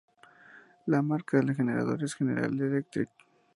[0.87, 3.11] La marca del generador es General Electric.